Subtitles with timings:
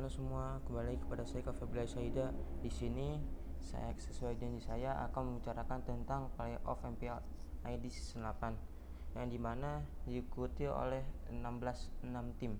[0.00, 2.32] Halo semua, kembali kepada saya Kafebla Syaida.
[2.64, 3.20] Di sini
[3.60, 7.20] saya sesuai janji saya akan membicarakan tentang playoff MPL
[7.68, 12.56] ID season 8 yang di mana diikuti oleh 16 6 tim.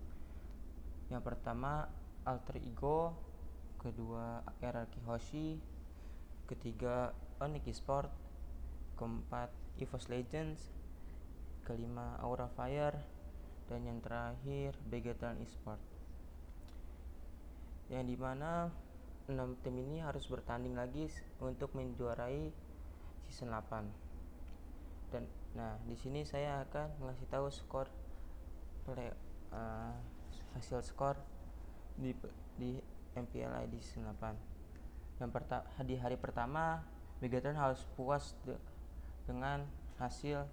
[1.09, 1.89] Yang pertama
[2.29, 3.17] Alter Ego,
[3.81, 5.57] kedua RRQ Hoshi,
[6.45, 8.13] ketiga Onyx Sport,
[9.01, 9.49] keempat
[9.81, 10.61] EVOS Legends,
[11.65, 13.01] kelima Aura Fire,
[13.65, 16.00] dan yang terakhir Vegetal Esport
[17.91, 18.71] yang di mana
[19.27, 21.11] 6 tim ini harus bertanding lagi
[21.43, 22.51] untuk menjuarai
[23.27, 25.27] season 8 dan
[25.59, 27.91] nah di sini saya akan ngasih tahu skor
[28.87, 29.11] play
[29.51, 29.95] uh,
[30.55, 31.19] hasil skor
[31.99, 32.15] di
[32.55, 32.79] di
[33.19, 34.39] MPL ID season 8
[35.19, 35.31] yang
[35.85, 36.81] di hari pertama
[37.21, 38.57] Megatron harus puas de
[39.29, 39.69] dengan
[40.01, 40.49] hasil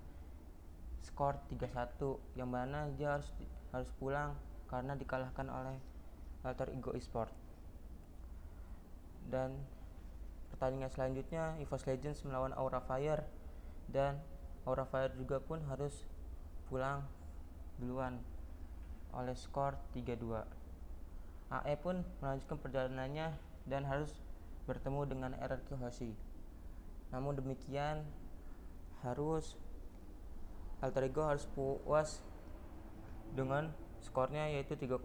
[0.99, 3.31] skor 3-1 yang mana dia harus
[3.71, 4.35] harus pulang
[4.67, 5.79] karena dikalahkan oleh
[6.43, 7.33] alter ego esport.
[9.27, 9.57] Dan
[10.53, 13.23] pertandingan selanjutnya EVOS Legends melawan Aura Fire.
[13.87, 14.19] Dan
[14.67, 16.03] Aura Fire juga pun harus
[16.67, 17.07] pulang
[17.79, 18.19] duluan
[19.15, 20.57] oleh skor 3-2
[21.47, 23.31] AE pun melanjutkan perjalanannya
[23.63, 24.11] dan harus
[24.67, 26.11] bertemu dengan RRQ Hoshi.
[27.15, 28.03] Namun demikian
[28.99, 29.55] harus
[30.83, 32.19] Alter Ego harus puas
[33.31, 33.71] dengan
[34.03, 34.99] skornya yaitu 3-0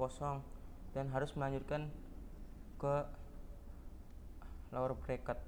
[0.93, 1.89] dan harus melanjutkan
[2.77, 2.95] ke
[4.73, 5.39] lower bracket.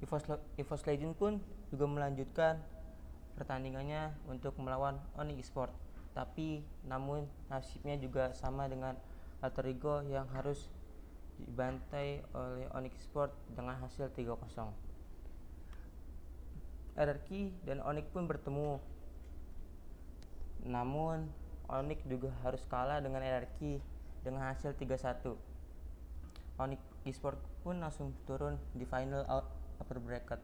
[0.00, 1.38] EVOS, Legend pun
[1.68, 2.58] juga melanjutkan
[3.36, 5.72] pertandingannya untuk melawan Onyx Sport.
[6.16, 8.96] Tapi namun nasibnya juga sama dengan
[9.40, 10.68] Alter Ego yang harus
[11.40, 14.36] dibantai oleh Onyx Sport dengan hasil 3-0.
[17.00, 17.28] RRQ
[17.64, 18.76] dan Onyx pun bertemu.
[20.68, 21.32] Namun
[21.70, 23.78] Onyx juga harus kalah dengan RRQ
[24.26, 25.38] dengan hasil 3-1.
[26.58, 29.22] Onyx Esport pun langsung turun di final
[29.78, 30.42] upper bracket.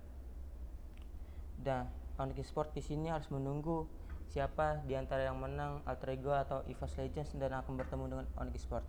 [1.61, 3.85] Dan Onyx Esport di sini harus menunggu
[4.31, 8.57] siapa di antara yang menang Alter Ego atau EVOS Legends dan akan bertemu dengan Onyx
[8.63, 8.86] Esport.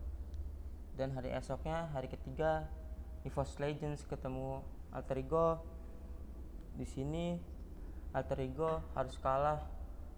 [0.98, 2.70] Dan hari esoknya, hari ketiga,
[3.26, 4.62] EVOS Legends ketemu
[4.94, 5.62] Alter Ego.
[6.78, 7.38] Di sini
[8.14, 9.62] Alter Ego harus kalah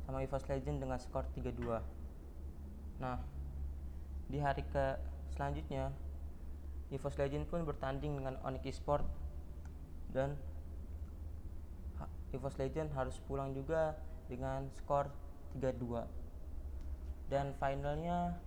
[0.05, 1.98] sama EVOS Legends dengan skor 3-2.
[2.99, 3.15] Nah,
[4.27, 4.99] di hari ke
[5.31, 5.95] selanjutnya
[6.91, 9.07] EVOS Legend pun bertanding dengan Onyx Sport
[10.11, 10.35] dan
[12.35, 13.95] EVOS Legend harus pulang juga
[14.27, 15.09] dengan skor
[15.57, 16.05] 3-2
[17.31, 18.37] dan finalnya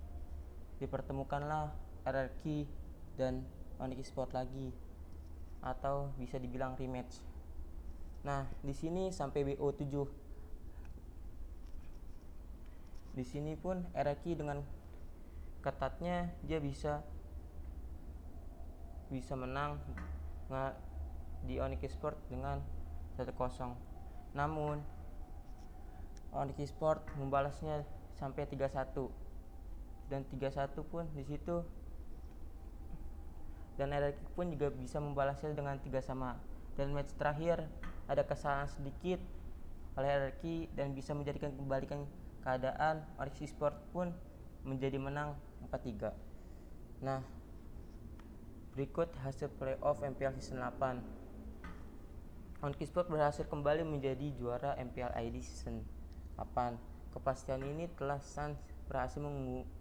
[0.79, 1.71] dipertemukanlah
[2.03, 2.67] RRQ
[3.15, 3.47] dan
[3.79, 4.75] Onyx Sport lagi
[5.63, 7.23] atau bisa dibilang rematch.
[8.27, 10.22] Nah, di sini sampai BO7
[13.13, 14.65] di sini pun Eraki dengan
[15.61, 17.05] ketatnya dia bisa
[19.13, 19.77] bisa menang
[21.45, 22.65] di Onyx Sport dengan
[23.21, 23.29] 1-0
[24.33, 24.81] namun
[26.33, 27.85] Onyx Sport membalasnya
[28.17, 29.09] sampai 3-1
[30.09, 31.61] dan 3-1 pun di situ
[33.81, 36.37] dan RRQ pun juga bisa membalasnya dengan 3 sama.
[36.77, 37.69] Dan match terakhir
[38.09, 39.21] ada kesalahan sedikit
[39.97, 42.09] oleh RRQ dan bisa menjadikan kembalikan
[42.43, 44.11] keadaan Orix Sport pun
[44.67, 45.39] menjadi menang
[45.71, 46.13] 4-3
[47.03, 47.23] nah
[48.75, 51.23] berikut hasil playoff MPL season 8
[52.63, 55.83] Onki Sport berhasil kembali menjadi juara MPL ID season
[56.39, 56.79] 8
[57.11, 59.19] kepastian ini telah Suns berhasil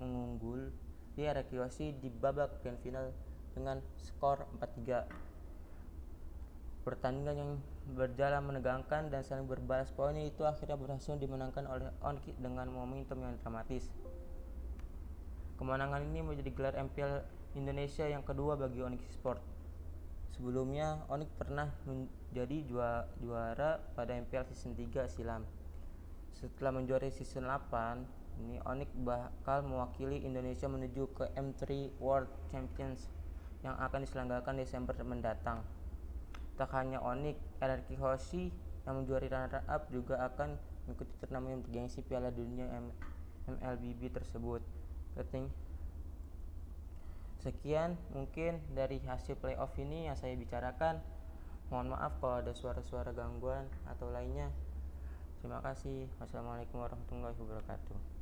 [0.02, 0.74] mengunggul
[1.14, 3.14] di Arakiwasi di babak grand final
[3.54, 5.31] dengan skor 4-3
[6.82, 7.52] pertandingan yang
[7.94, 13.38] berjalan menegangkan dan saling berbalas poin itu akhirnya berhasil dimenangkan oleh Onki dengan momentum yang
[13.42, 13.90] dramatis.
[15.62, 17.22] Kemenangan ini menjadi gelar MPL
[17.54, 19.38] Indonesia yang kedua bagi Onyx Sport.
[20.34, 22.66] Sebelumnya, Onyx pernah menjadi
[23.22, 25.46] juara pada MPL season 3 silam.
[26.34, 33.06] Setelah menjuarai season 8, ini Onyx bakal mewakili Indonesia menuju ke M3 World Champions
[33.62, 35.62] yang akan diselenggarakan Desember mendatang.
[36.60, 38.52] Tak hanya Onyx, RRQ Hoshi
[38.86, 42.68] yang menjuari runner up juga akan mengikuti turnamen bergengsi Piala Dunia
[43.48, 44.62] MLBB tersebut.
[45.16, 45.48] Keting.
[47.42, 51.02] Sekian mungkin dari hasil playoff ini yang saya bicarakan.
[51.74, 54.52] Mohon maaf kalau ada suara-suara gangguan atau lainnya.
[55.42, 56.06] Terima kasih.
[56.22, 58.21] Wassalamualaikum warahmatullahi wabarakatuh.